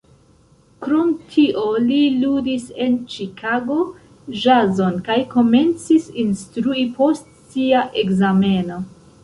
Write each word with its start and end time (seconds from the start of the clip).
Krom 0.85 1.09
tio 1.33 1.65
li 1.89 1.99
ludis 2.21 2.65
en 2.85 2.95
Ĉikago 3.17 3.77
ĵazon 4.45 4.99
kaj 5.11 5.21
komencis 5.37 6.11
instrui 6.27 6.87
post 6.99 7.33
sia 7.53 7.89
ekzameno. 8.07 8.85